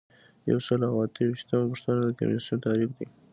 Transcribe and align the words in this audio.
یو 0.49 0.57
سل 0.67 0.79
او 0.89 0.95
اته 1.03 1.21
ویشتمه 1.29 1.65
پوښتنه 1.71 1.99
د 2.05 2.09
کمیسیون 2.19 2.57
تعریف 2.65 2.89
دی. 2.97 3.07